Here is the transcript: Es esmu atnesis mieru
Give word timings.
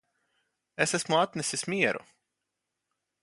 Es 0.83 0.95
esmu 0.97 1.15
atnesis 1.23 1.63
mieru 1.71 2.01